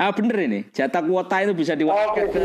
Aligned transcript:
Ah 0.00 0.16
bener 0.16 0.48
ini, 0.48 0.64
jatah 0.72 1.04
kuota 1.04 1.44
itu 1.44 1.52
bisa 1.52 1.76
diwariskan 1.76 1.92
Oh, 1.92 2.16
ke 2.16 2.40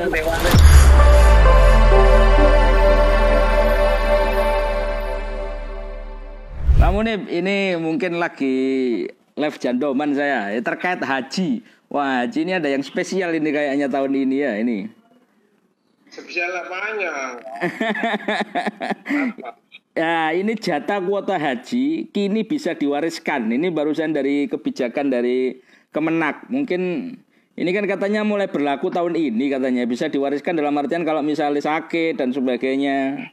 ini 7.32 7.80
mungkin 7.80 8.20
lagi 8.20 9.08
live 9.40 9.56
jandoman 9.56 10.12
saya 10.12 10.52
ya, 10.52 10.60
terkait 10.60 11.00
haji. 11.00 11.64
Wah, 11.88 12.28
haji 12.28 12.44
ini 12.44 12.60
ada 12.60 12.68
yang 12.68 12.84
spesial 12.84 13.32
ini 13.32 13.56
kayaknya 13.56 13.88
tahun 13.88 14.28
ini 14.28 14.36
ya 14.36 14.60
ini. 14.60 14.92
Spesial 16.12 16.52
apanya? 16.60 17.12
Ya, 19.96 20.36
ini 20.36 20.60
jatah 20.60 21.00
kuota 21.00 21.40
haji 21.40 22.12
kini 22.12 22.44
bisa 22.44 22.76
diwariskan. 22.76 23.48
Ini 23.48 23.72
barusan 23.72 24.12
dari 24.12 24.44
kebijakan 24.52 25.08
dari 25.08 25.64
Kemenak. 25.96 26.52
Mungkin 26.52 27.16
ini 27.56 27.72
kan 27.72 27.88
katanya 27.88 28.28
mulai 28.28 28.52
berlaku 28.52 28.92
tahun 28.92 29.16
ini 29.16 29.48
katanya 29.48 29.88
bisa 29.88 30.12
diwariskan 30.12 30.60
dalam 30.60 30.76
artian 30.76 31.08
kalau 31.08 31.24
misalnya 31.24 31.64
sakit 31.64 32.20
dan 32.20 32.36
sebagainya. 32.36 33.32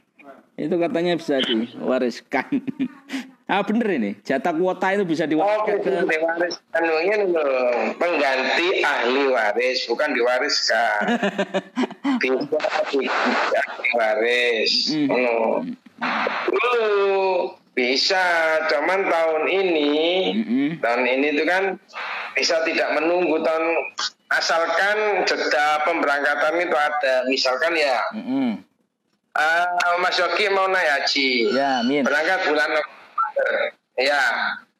Itu 0.55 0.79
katanya 0.79 1.19
bisa 1.19 1.43
diwariskan. 1.43 2.63
ah 3.51 3.59
bener 3.67 3.99
ini, 3.99 4.11
jatah 4.23 4.55
kuota 4.55 4.95
itu 4.95 5.03
bisa 5.03 5.27
Oh, 5.27 5.31
diwariskan 5.35 5.75
ke 5.75 5.91
itu 5.91 6.07
diwaris. 6.07 6.55
Anu 6.71 6.93
ini 7.03 7.15
loh, 7.35 7.91
pengganti 7.99 8.79
ahli 8.79 9.23
waris, 9.27 9.79
bukan 9.91 10.09
diwariskan. 10.15 11.03
Bisa 12.23 12.55
ahli 12.63 13.89
waris. 13.99 14.71
Hmm. 14.95 15.07
Hmm. 15.11 15.75
Dulu 16.47 16.93
bisa, 17.73 18.23
cuman 18.69 19.09
tahun 19.09 19.43
ini, 19.49 19.91
Mm-mm. 20.37 20.69
tahun 20.77 21.03
ini 21.09 21.27
itu 21.33 21.43
kan 21.49 21.63
bisa 22.37 22.61
tidak 22.69 22.93
menunggu 22.97 23.41
tahun 23.41 23.65
asalkan 24.33 24.97
jeda 25.23 25.65
pemberangkatan 25.83 26.57
itu 26.59 26.73
ada. 26.73 27.15
Misalkan 27.25 27.73
ya, 27.73 27.97
Mm-mm. 28.11 28.61
eh, 29.33 29.65
Mas 29.97 30.15
Yogi 30.15 30.49
mau 30.49 30.65
naik 30.65 30.89
haji, 31.01 31.31
Ya, 31.51 31.79
amin. 31.79 32.01
berangkat 32.01 32.45
bulan 32.45 32.69
Oktober, 32.71 33.51
ya. 33.95 34.23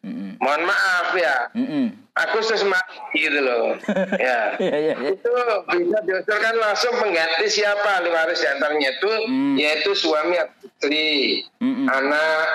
Mm-mm. 0.04 0.36
Mohon 0.38 0.64
maaf 0.68 1.08
ya, 1.16 1.36
Mm-mm. 1.54 1.86
Agustus 2.14 2.62
mati 2.62 3.00
gitu 3.16 3.40
loh. 3.40 3.74
ya. 4.20 4.54
Iya, 4.54 4.76
iya, 4.78 4.94
iya. 4.94 4.96
Itu 5.10 5.32
bisa 5.72 5.98
diusulkan 6.04 6.56
langsung 6.58 6.94
pengganti 6.96 7.48
siapa 7.48 7.88
ahli 7.98 8.10
waris 8.10 8.38
di 8.38 8.48
antaranya 8.48 8.90
itu 8.92 9.10
Hmm. 9.24 9.56
yaitu 9.56 9.92
suami 9.94 10.36
atau 10.36 10.60
istri, 10.62 11.42
Mm-mm. 11.58 11.88
anak, 11.88 12.46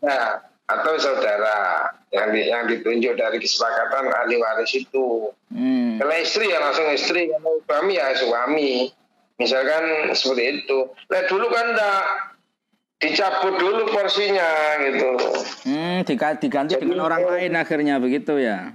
ya, 0.00 0.42
atau 0.66 0.92
saudara 0.98 1.88
yang 2.10 2.28
di- 2.28 2.44
yang 2.46 2.64
ditunjuk 2.66 3.14
dari 3.14 3.38
kesepakatan 3.38 4.10
ahli 4.10 4.36
waris 4.36 4.72
itu. 4.74 5.30
Mm. 5.48 5.77
Kalau 5.98 6.14
istri 6.14 6.46
ya 6.48 6.62
langsung 6.62 6.88
istri, 6.94 7.28
kalau 7.28 7.58
suami 7.66 7.92
ya 7.98 8.14
suami. 8.14 8.70
Misalkan 9.38 10.14
seperti 10.18 10.62
itu. 10.62 10.78
Nah 11.10 11.20
dulu 11.30 11.46
kan 11.50 11.66
enggak 11.74 12.02
dicabut 12.98 13.54
dulu 13.54 13.86
porsinya 13.94 14.50
gitu. 14.82 15.10
Hmm, 15.62 16.02
diganti 16.02 16.50
dengan 16.50 17.06
orang 17.06 17.22
lain 17.22 17.54
akhirnya 17.54 18.02
begitu 18.02 18.34
ya. 18.38 18.74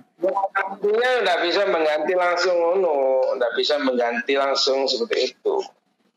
Artinya 0.55 1.09
nggak 1.27 1.39
bisa 1.43 1.67
mengganti 1.67 2.13
langsung 2.15 2.55
ono, 2.55 3.35
nggak 3.35 3.53
bisa 3.59 3.75
mengganti 3.83 4.39
langsung 4.39 4.87
seperti 4.87 5.35
itu. 5.35 5.55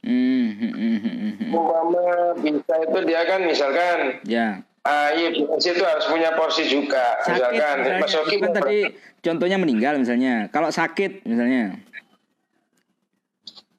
Hmm, 0.07 0.47
hmm, 0.55 0.73
hmm, 0.79 0.99
hmm. 1.03 1.51
Umpama 1.51 2.07
bisa 2.39 2.75
itu 2.87 2.99
dia 3.11 3.27
kan 3.27 3.43
misalkan 3.43 4.23
Ya. 4.23 4.63
Ah 4.87 5.11
iya 5.11 5.35
itu 5.35 5.83
harus 5.83 6.07
punya 6.07 6.39
porsi 6.39 6.71
juga. 6.71 7.19
Sakit 7.27 7.35
misalkan 7.35 7.77
misalnya, 7.83 7.99
Mas 7.99 8.13
Yogi 8.15 8.37
kan 8.39 8.53
tadi 8.55 8.79
contohnya 9.19 9.57
meninggal 9.59 9.95
misalnya. 9.99 10.47
Kalau 10.55 10.71
sakit 10.71 11.27
misalnya. 11.27 11.75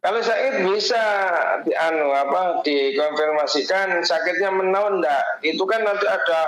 Kalau 0.04 0.20
sakit 0.20 0.68
bisa 0.68 1.04
di 1.64 1.74
anu 1.76 2.12
apa 2.12 2.62
dikonfirmasikan 2.64 4.04
sakitnya 4.04 4.52
menaun 4.52 5.00
enggak? 5.00 5.24
Itu 5.44 5.64
kan 5.64 5.88
nanti 5.88 6.06
ada 6.08 6.42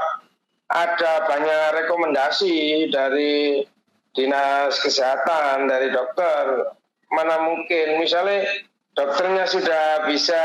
ada 0.70 1.12
banyak 1.26 1.64
rekomendasi 1.84 2.88
dari 2.92 3.64
dinas 4.14 4.76
kesehatan 4.84 5.72
dari 5.72 5.90
dokter. 5.92 6.76
Mana 7.10 7.42
mungkin 7.42 8.04
misalnya 8.04 8.44
dokternya 8.94 9.48
sudah 9.50 10.08
bisa 10.12 10.44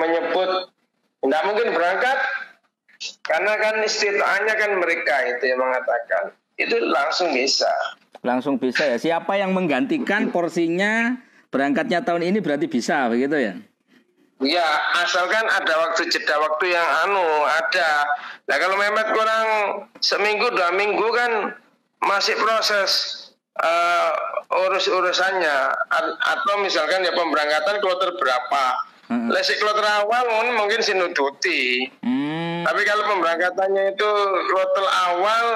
menyebut 0.00 0.74
enggak 1.22 1.42
mungkin 1.48 1.68
berangkat 1.72 2.18
karena 3.20 3.52
kan 3.56 3.80
istitahannya 3.80 4.54
kan 4.54 4.70
mereka 4.76 5.14
itu 5.26 5.44
yang 5.46 5.60
mengatakan 5.60 6.32
itu 6.54 6.76
langsung 6.80 7.30
bisa. 7.30 7.70
Langsung 8.24 8.56
bisa 8.56 8.86
ya. 8.86 8.96
Siapa 8.96 9.36
yang 9.36 9.52
menggantikan 9.52 10.30
porsinya 10.30 11.18
berangkatnya 11.50 12.00
tahun 12.00 12.24
ini 12.24 12.38
berarti 12.40 12.66
bisa 12.66 13.06
begitu 13.06 13.36
ya. 13.36 13.54
Ya, 14.42 14.66
asalkan 14.98 15.46
ada 15.46 15.74
waktu 15.78 16.10
jeda 16.10 16.36
waktu 16.36 16.74
yang 16.74 16.88
anu 17.06 17.22
ada. 17.44 17.90
Nah 18.44 18.56
kalau 18.58 18.76
memang 18.76 19.06
kurang 19.12 19.46
seminggu 20.00 20.50
dua 20.50 20.74
minggu 20.74 21.06
kan 21.10 21.32
masih 22.02 22.34
proses 22.36 22.90
eh, 23.54 24.10
urus-urusannya 24.50 25.56
A- 25.86 26.16
atau 26.34 26.54
misalkan 26.60 27.06
ya 27.06 27.14
pemberangkatan 27.14 27.78
kloter 27.78 28.10
berapa. 28.16 28.64
Hmm. 29.04 29.28
Lesik 29.30 29.60
kloter 29.60 29.84
awal 29.84 30.26
mungkin- 30.32 30.56
mungkin 30.58 30.80
sinuduti. 30.80 31.92
Hmm. 32.02 32.23
Tapi 32.64 32.80
kalau 32.88 33.04
pemberangkatannya 33.04 33.84
itu 33.92 34.10
kloter 34.48 34.86
awal 34.88 35.46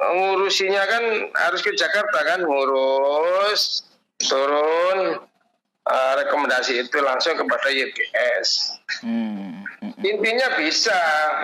ngurusinya 0.00 0.82
kan 0.88 1.04
harus 1.36 1.60
ke 1.60 1.76
Jakarta 1.76 2.18
kan 2.24 2.40
ngurus 2.42 3.84
turun 4.16 5.20
eh, 5.84 6.12
rekomendasi 6.24 6.88
itu 6.88 6.98
langsung 7.04 7.36
kepada 7.36 7.68
YGS. 7.68 8.48
Hmm. 9.04 9.62
hmm. 9.84 9.92
Intinya 10.00 10.56
bisa 10.56 10.96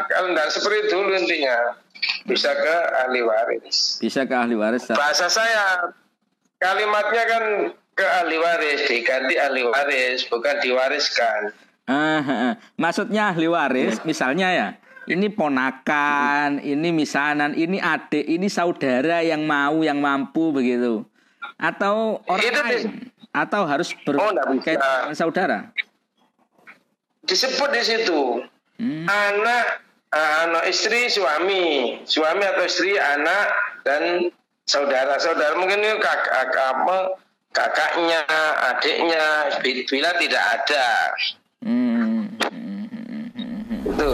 kalau 0.08 0.32
tidak 0.32 0.48
seperti 0.52 0.80
dulu 0.88 1.12
intinya 1.12 1.76
bisa 2.24 2.50
ke 2.56 2.76
ahli 3.04 3.20
waris. 3.20 4.00
Bisa 4.00 4.24
ke 4.24 4.34
ahli 4.34 4.56
waris. 4.56 4.88
Bahasa 4.88 5.28
saya 5.28 5.92
kalimatnya 6.56 7.24
kan 7.28 7.44
ke 7.96 8.06
ahli 8.06 8.36
waris 8.40 8.80
diganti 8.88 9.36
ahli 9.36 9.62
waris 9.68 10.24
bukan 10.32 10.56
diwariskan. 10.64 11.52
Ah, 11.90 12.22
ah, 12.22 12.30
ah. 12.30 12.54
Maksudnya 12.78 13.34
ahli 13.34 13.50
waris 13.50 14.00
misalnya 14.08 14.48
ya. 14.52 14.68
Ini 15.10 15.26
ponakan, 15.34 16.62
ini 16.62 16.88
misanan, 16.94 17.58
ini 17.58 17.82
adik, 17.82 18.22
ini 18.30 18.46
saudara 18.46 19.26
yang 19.26 19.42
mau, 19.42 19.82
yang 19.82 19.98
mampu 19.98 20.54
begitu. 20.54 21.02
Atau 21.58 22.22
orang 22.30 22.46
Itu 22.46 22.60
lain. 22.62 23.10
Atau 23.34 23.66
harus 23.66 23.90
Oh, 24.06 24.30
berkaitan 24.30 25.10
dengan 25.10 25.18
saudara. 25.18 25.58
Disebut 27.26 27.70
di 27.74 27.82
situ 27.82 28.42
Hmm. 28.80 29.04
anak 29.04 29.84
ah, 30.08 30.48
anak 30.48 30.64
istri 30.72 31.12
suami 31.12 32.00
suami 32.08 32.40
atau 32.48 32.64
istri 32.64 32.96
anak 32.96 33.52
dan 33.84 34.32
saudara 34.64 35.20
saudara 35.20 35.52
mungkin 35.60 35.84
itu 35.84 36.00
kakak 36.00 36.48
apa 36.48 37.20
kakaknya 37.52 38.24
adiknya 38.72 39.52
bila 39.84 40.16
tidak 40.16 40.44
ada 40.56 40.88
hmm, 41.60 42.40
hmm, 42.40 42.84
hmm, 42.88 43.26
hmm. 43.36 43.90
itu 43.92 44.09